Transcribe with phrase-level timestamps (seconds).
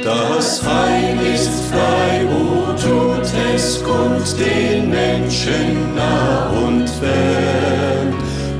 [0.00, 8.14] Das Heil ist frei, o tut es kund den Menschen nah und fern.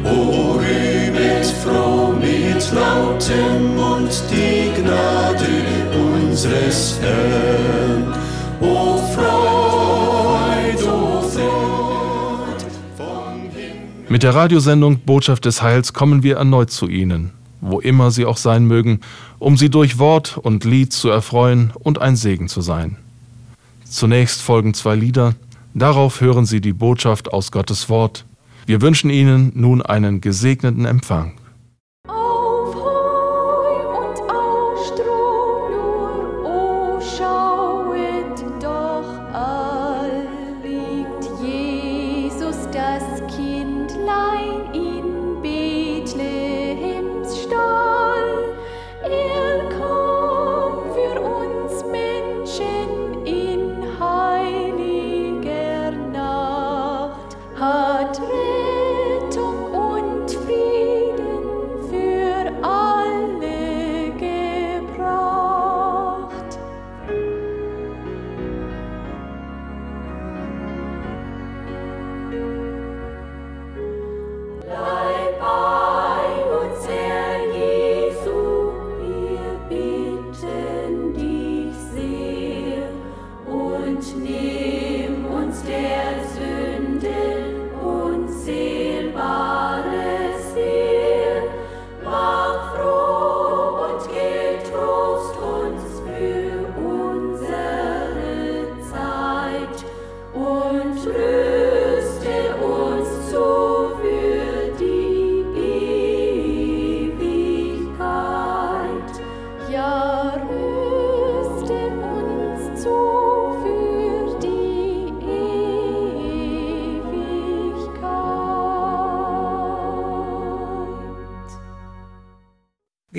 [0.05, 5.49] O rühmet froh mit lautem Mund die Gnade
[5.95, 8.12] unseres Herrn.
[8.61, 12.64] O Freud, o Freud
[12.95, 14.11] vom Himmel.
[14.11, 17.33] Mit der Radiosendung Botschaft des Heils kommen wir erneut zu Ihnen,
[17.63, 19.01] wo immer Sie auch sein mögen,
[19.39, 22.97] um Sie durch Wort und Lied zu erfreuen und ein Segen zu sein.
[23.84, 25.34] Zunächst folgen zwei Lieder,
[25.73, 28.25] darauf hören Sie die Botschaft aus Gottes Wort.
[28.67, 31.33] Wir wünschen Ihnen nun einen gesegneten Empfang.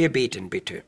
[0.03, 0.83] Wir beten bitte.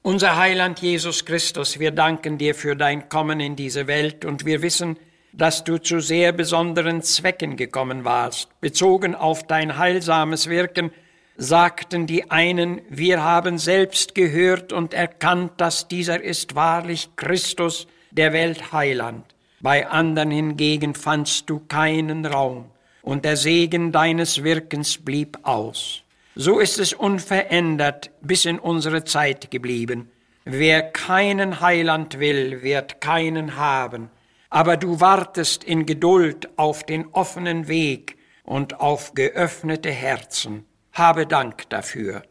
[0.00, 4.62] Unser Heiland Jesus Christus, wir danken dir für dein Kommen in diese Welt und wir
[4.62, 4.96] wissen,
[5.34, 8.48] dass du zu sehr besonderen Zwecken gekommen warst.
[8.62, 10.90] Bezogen auf dein heilsames Wirken
[11.36, 18.32] sagten die einen, wir haben selbst gehört und erkannt, dass dieser ist wahrlich Christus, der
[18.32, 19.26] Weltheiland.
[19.60, 22.70] Bei anderen hingegen fandst du keinen Raum
[23.02, 26.05] und der Segen deines Wirkens blieb aus.
[26.38, 30.10] So ist es unverändert bis in unsere Zeit geblieben.
[30.44, 34.10] Wer keinen Heiland will, wird keinen haben.
[34.50, 40.66] Aber du wartest in Geduld auf den offenen Weg und auf geöffnete Herzen.
[40.92, 42.22] Habe Dank dafür.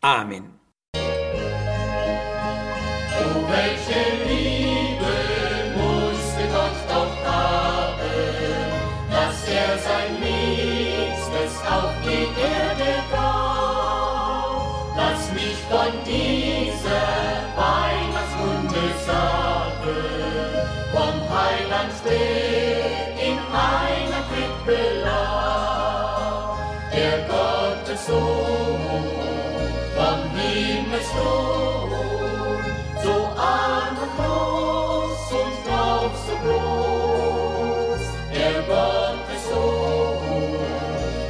[0.00, 0.61] Amen.
[15.34, 17.06] Mich von dieser
[17.56, 20.00] Weihnachtskunde sagen,
[20.92, 26.56] vom Heiland, der in einer Krippe lag,
[26.92, 28.80] der Gottessohn
[29.96, 31.90] vom Himmelsthron,
[33.02, 38.04] so arm und groß und doch so groß,
[38.34, 40.20] der Gottessohn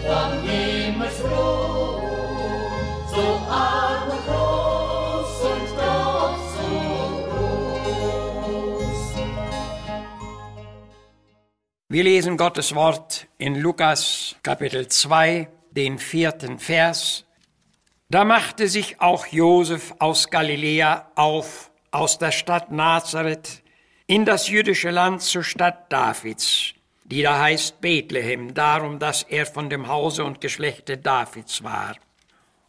[0.06, 2.02] vom Himmelsthron,
[3.14, 3.81] so arm
[11.92, 17.26] Wir lesen Gottes Wort in Lukas Kapitel 2, den vierten Vers.
[18.08, 23.62] Da machte sich auch Josef aus Galiläa auf, aus der Stadt Nazareth,
[24.06, 26.72] in das jüdische Land zur Stadt Davids,
[27.04, 31.96] die da heißt Bethlehem, darum, dass er von dem Hause und Geschlechte Davids war.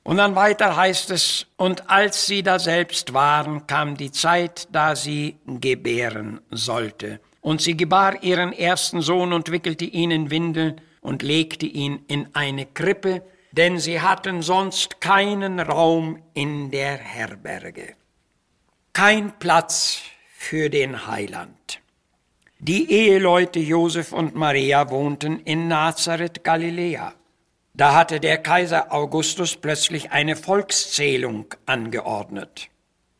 [0.03, 4.97] Und dann weiter heißt es, und als sie da selbst waren, kam die Zeit, da
[4.97, 7.21] sie gebären sollte.
[7.43, 12.33] Und sie gebar ihren ersten Sohn und wickelte ihn in Windeln und legte ihn in
[12.33, 17.95] eine Krippe, denn sie hatten sonst keinen Raum in der Herberge.
[18.93, 20.01] Kein Platz
[20.35, 21.81] für den Heiland.
[22.59, 27.13] Die Eheleute Josef und Maria wohnten in Nazareth Galiläa.
[27.73, 32.69] Da hatte der Kaiser Augustus plötzlich eine Volkszählung angeordnet.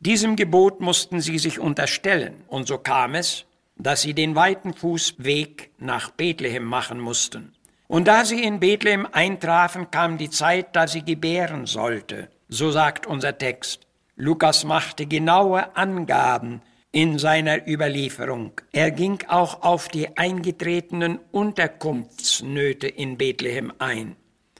[0.00, 3.44] Diesem Gebot mussten sie sich unterstellen, und so kam es,
[3.76, 7.52] dass sie den weiten Fußweg nach Bethlehem machen mussten.
[7.86, 12.28] Und da sie in Bethlehem eintrafen, kam die Zeit, da sie gebären sollte.
[12.48, 13.86] So sagt unser Text.
[14.16, 16.62] Lukas machte genaue Angaben
[16.92, 18.52] in seiner Überlieferung.
[18.72, 24.16] Er ging auch auf die eingetretenen Unterkunftsnöte in Bethlehem ein.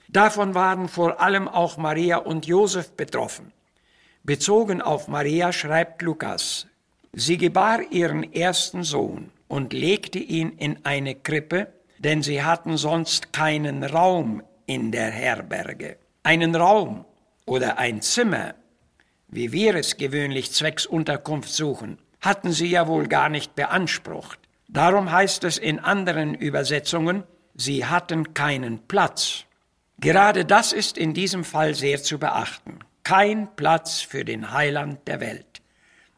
[0.09, 3.53] Davon waren vor allem auch Maria und Josef betroffen.
[4.25, 6.67] Bezogen auf Maria schreibt Lukas,
[7.15, 11.69] sie gebar ihren ersten Sohn und legte ihn in eine Krippe,
[11.99, 15.97] denn sie hatten sonst keinen Raum in der Herberge.
[16.23, 17.05] Einen Raum
[17.47, 18.55] oder ein Zimmer,
[19.29, 24.39] wie wir es gewöhnlich zwecks Unterkunft suchen, hatten sie ja wohl gar nicht beansprucht.
[24.69, 27.25] Darum heißt es in anderen Übersetzungen,
[27.55, 29.45] sie hatten keinen Platz.
[29.99, 32.81] Gerade das ist in diesem Fall sehr zu beachten.
[33.05, 35.54] Kein Platz für den Heiland der Welt.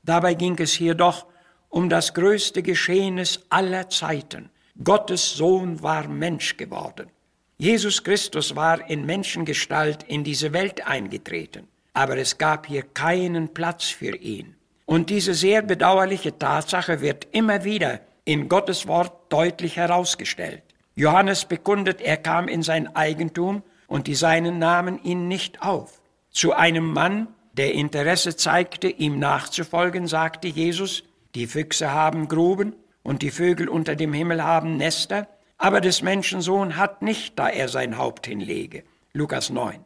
[0.06, 1.26] Dabei ging es hier doch
[1.68, 4.50] um das größte Geschehnis aller Zeiten.
[4.82, 7.10] Gottes Sohn war Mensch geworden.
[7.58, 13.88] Jesus Christus war in Menschengestalt in diese Welt eingetreten, aber es gab hier keinen Platz
[13.88, 14.54] für ihn.
[14.84, 20.62] Und diese sehr bedauerliche Tatsache wird immer wieder in Gottes Wort deutlich herausgestellt.
[20.94, 26.00] Johannes bekundet, er kam in sein Eigentum und die Seinen nahmen ihn nicht auf.
[26.30, 31.04] Zu einem Mann, der Interesse zeigte, ihm nachzufolgen, sagte Jesus,
[31.34, 36.76] die Füchse haben Gruben und die Vögel unter dem Himmel haben Nester, aber des Menschensohn
[36.76, 38.84] hat nicht, da er sein Haupt hinlege.
[39.12, 39.80] Lukas 9.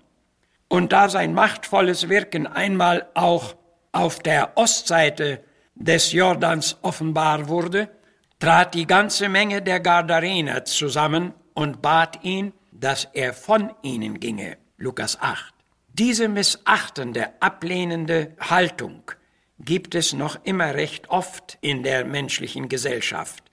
[0.69, 3.55] Und da sein machtvolles Wirken einmal auch
[3.93, 5.43] auf der Ostseite
[5.75, 7.89] des Jordans offenbar wurde,
[8.41, 14.57] trat die ganze Menge der Gardarener zusammen und bat ihn, dass er von ihnen ginge.
[14.77, 15.60] Lukas 8.
[15.93, 19.11] Diese missachtende, ablehnende Haltung
[19.59, 23.45] gibt es noch immer recht oft in der menschlichen Gesellschaft.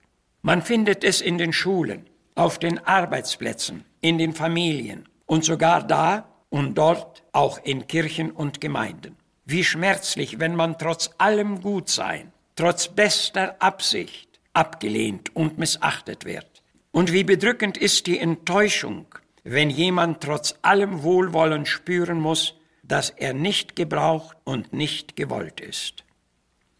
[0.42, 6.28] Man findet es in den Schulen, auf den Arbeitsplätzen, in den Familien und sogar da
[6.48, 9.16] und dort auch in Kirchen und Gemeinden.
[9.44, 16.62] Wie schmerzlich, wenn man trotz allem Gutsein, trotz bester Absicht abgelehnt und missachtet wird.
[16.92, 19.06] Und wie bedrückend ist die Enttäuschung,
[19.44, 26.04] wenn jemand trotz allem Wohlwollen spüren muss, dass er nicht gebraucht und nicht gewollt ist.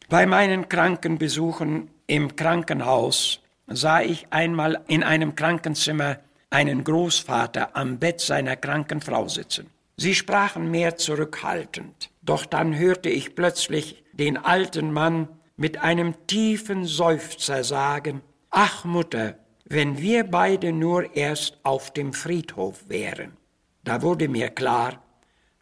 [0.08, 6.18] Bei meinen Krankenbesuchen im Krankenhaus sah ich einmal in einem Krankenzimmer
[6.50, 9.68] einen Großvater am Bett seiner kranken Frau sitzen.
[9.98, 12.10] Sie sprachen mehr zurückhaltend.
[12.22, 19.34] Doch dann hörte ich plötzlich den alten Mann mit einem tiefen Seufzer sagen, Ach Mutter,
[19.70, 23.36] wenn wir beide nur erst auf dem Friedhof wären.
[23.84, 25.02] Da wurde mir klar,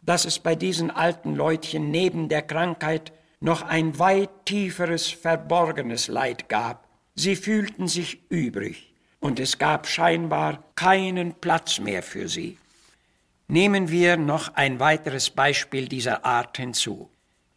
[0.01, 3.11] dass es bei diesen alten Leutchen neben der Krankheit
[3.41, 6.87] noch ein weit tieferes verborgenes Leid gab.
[7.15, 12.57] Sie fühlten sich übrig, und es gab scheinbar keinen Platz mehr für sie.
[13.49, 17.09] Nehmen wir noch ein weiteres Beispiel dieser Art hinzu.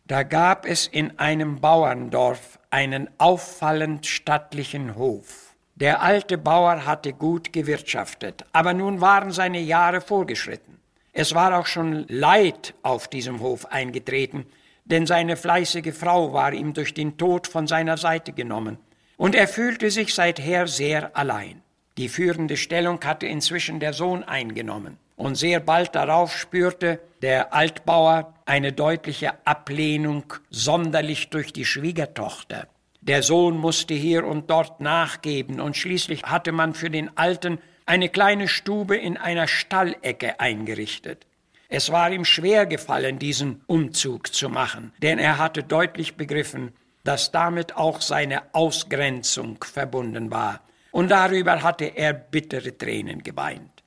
[0.06, 5.50] Da gab es in einem Bauerndorf einen auffallend stattlichen Hof.
[5.81, 10.79] Der alte Bauer hatte gut gewirtschaftet, aber nun waren seine Jahre vorgeschritten.
[11.15, 14.44] Es war auch schon Leid auf diesem Hof eingetreten,
[14.85, 18.77] denn seine fleißige Frau war ihm durch den Tod von seiner Seite genommen,
[19.17, 21.62] und er fühlte sich seither sehr allein.
[21.97, 28.35] Die führende Stellung hatte inzwischen der Sohn eingenommen und sehr bald darauf spürte der Altbauer
[28.47, 32.69] eine deutliche Ablehnung, sonderlich durch die Schwiegertochter.
[33.02, 38.10] Der Sohn musste hier und dort nachgeben, und schließlich hatte man für den Alten eine
[38.10, 41.27] kleine Stube in einer Stallecke eingerichtet.
[41.69, 46.72] Es war ihm schwer gefallen, diesen Umzug zu machen, denn er hatte deutlich begriffen,
[47.05, 50.60] dass damit auch seine Ausgrenzung verbunden war,
[50.91, 53.80] und darüber hatte er bittere Tränen geweint.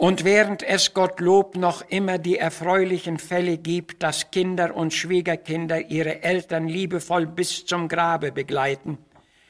[0.00, 6.22] Und während es Gottlob noch immer die erfreulichen Fälle gibt, dass Kinder und Schwiegerkinder ihre
[6.22, 8.96] Eltern liebevoll bis zum Grabe begleiten,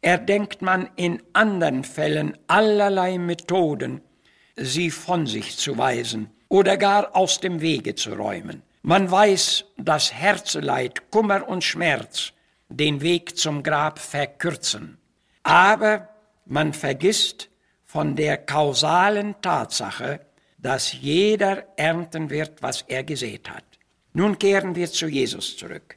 [0.01, 4.01] erdenkt man in anderen Fällen allerlei Methoden,
[4.57, 8.63] sie von sich zu weisen oder gar aus dem Wege zu räumen.
[8.83, 12.33] Man weiß, dass Herzeleid, Kummer und Schmerz
[12.69, 14.99] den Weg zum Grab verkürzen.
[15.45, 16.09] Aber
[16.45, 17.51] man vergisst
[17.85, 20.27] von der kausalen Tatsache,
[20.63, 23.65] dass jeder ernten wird, was er gesät hat.
[24.13, 25.97] Nun kehren wir zu Jesus zurück.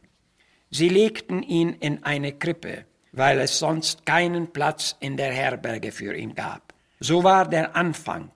[0.69, 6.15] Sie legten ihn in eine Krippe, weil es sonst keinen Platz in der Herberge für
[6.15, 6.73] ihn gab.
[6.99, 8.31] So war der Anfang.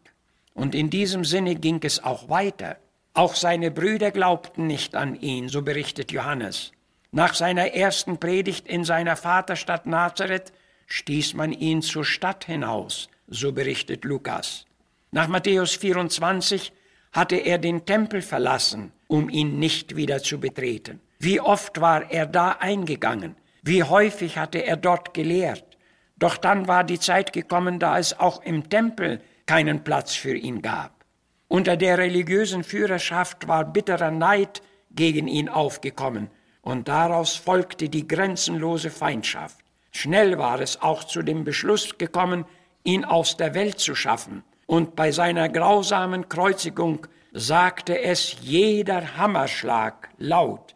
[0.54, 2.78] Und in diesem Sinne ging es auch weiter.
[3.14, 6.72] Auch seine Brüder glaubten nicht an ihn, so berichtet Johannes.
[7.12, 10.52] Nach seiner ersten Predigt in seiner Vaterstadt Nazareth
[10.86, 14.67] stieß man ihn zur Stadt hinaus, so berichtet Lukas.
[15.12, 16.74] Nach Matthäus 24
[17.14, 21.00] hatte er den Tempel verlassen, um ihn nicht wieder zu betreten.
[21.20, 23.36] Wie oft war er da eingegangen?
[23.64, 25.78] Wie häufig hatte er dort gelehrt?
[26.18, 30.62] Doch dann war die Zeit gekommen, da es auch im Tempel keinen Platz für ihn
[30.62, 31.06] gab.
[31.48, 34.62] Unter der religiösen Führerschaft war bitterer Neid
[34.92, 36.30] gegen ihn aufgekommen,
[36.62, 39.60] und daraus folgte die grenzenlose Feindschaft.
[39.92, 42.44] Schnell war es auch zu dem Beschluss gekommen,
[42.84, 50.10] ihn aus der Welt zu schaffen, und bei seiner grausamen Kreuzigung sagte es jeder Hammerschlag
[50.20, 50.76] laut,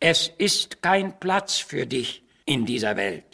[0.00, 3.24] es ist kein Platz für dich in dieser Welt.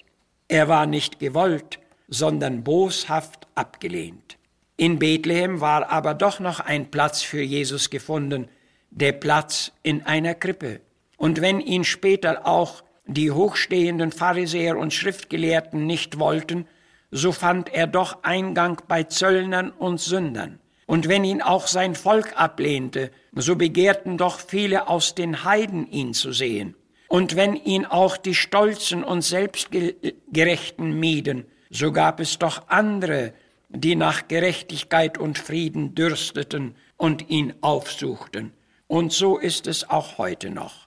[0.49, 4.37] Er war nicht gewollt, sondern boshaft abgelehnt.
[4.76, 8.49] In Bethlehem war aber doch noch ein Platz für Jesus gefunden,
[8.91, 10.81] der Platz in einer Krippe.
[11.17, 16.67] Und wenn ihn später auch die hochstehenden Pharisäer und Schriftgelehrten nicht wollten,
[17.16, 20.61] so fand er doch Eingang bei Zöllnern und Sündern.
[20.87, 26.12] Und wenn ihn auch sein Volk ablehnte, so begehrten doch viele aus den Heiden ihn
[26.14, 26.76] zu sehen.
[27.08, 33.32] Und wenn ihn auch die Stolzen und Selbstgerechten mieden, so gab es doch andere,
[33.68, 38.52] die nach Gerechtigkeit und Frieden dürsteten und ihn aufsuchten.
[38.87, 40.87] Und so ist es auch heute noch.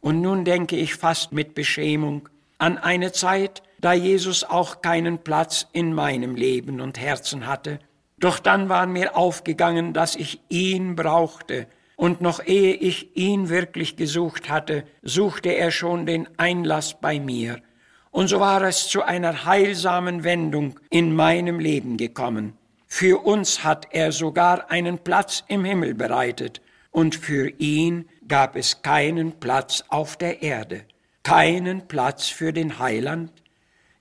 [0.00, 5.66] Und nun denke ich fast mit Beschämung an eine Zeit, da Jesus auch keinen Platz
[5.72, 7.78] in meinem Leben und Herzen hatte.
[8.18, 11.66] Doch dann war mir aufgegangen, dass ich ihn brauchte,
[11.96, 17.62] und noch ehe ich ihn wirklich gesucht hatte, suchte er schon den Einlass bei mir.
[18.10, 22.52] Und so war es zu einer heilsamen Wendung in meinem Leben gekommen.
[22.86, 28.80] Für uns hat er sogar einen Platz im Himmel bereitet, und für ihn gab es
[28.80, 30.84] keinen Platz auf der Erde,
[31.22, 33.32] keinen Platz für den Heiland.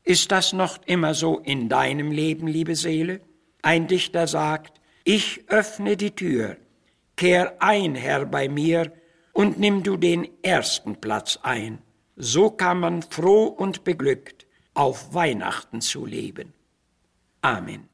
[0.06, 3.22] Ist das noch immer so in deinem Leben, liebe Seele?
[3.64, 6.58] Ein Dichter sagt, ich öffne die Tür,
[7.16, 8.92] kehr ein, Herr, bei mir,
[9.34, 11.80] und nimm du den ersten Platz ein.
[12.16, 14.46] So kann man froh und beglückt
[14.76, 16.54] auf Weihnachten zu leben.
[17.42, 17.90] Amen.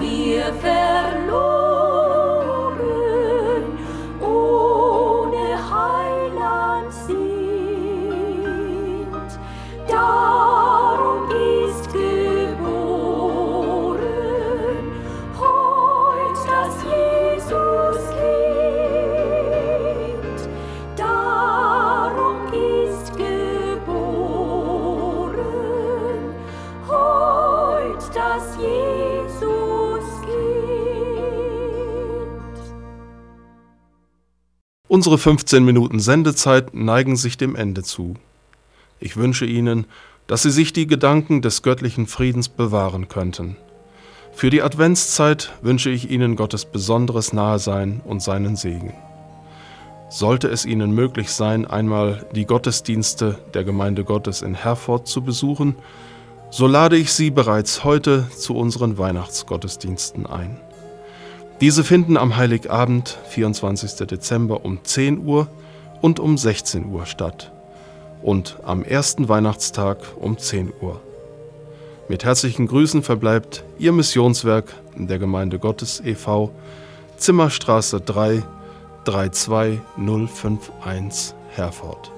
[0.00, 1.59] Wir verloren,
[34.90, 38.14] Unsere 15 Minuten Sendezeit neigen sich dem Ende zu.
[38.98, 39.86] Ich wünsche Ihnen,
[40.26, 43.56] dass Sie sich die Gedanken des göttlichen Friedens bewahren könnten.
[44.32, 48.92] Für die Adventszeit wünsche ich Ihnen Gottes besonderes Nahesein und seinen Segen.
[50.08, 55.76] Sollte es Ihnen möglich sein, einmal die Gottesdienste der Gemeinde Gottes in Herford zu besuchen,
[56.50, 60.58] so lade ich Sie bereits heute zu unseren Weihnachtsgottesdiensten ein.
[61.60, 64.06] Diese finden am Heiligabend, 24.
[64.06, 65.46] Dezember um 10 Uhr
[66.00, 67.52] und um 16 Uhr statt
[68.22, 71.02] und am ersten Weihnachtstag um 10 Uhr.
[72.08, 76.50] Mit herzlichen Grüßen verbleibt Ihr Missionswerk der Gemeinde Gottes e.V.
[77.18, 78.42] Zimmerstraße 3
[79.04, 82.10] 32051 Herford.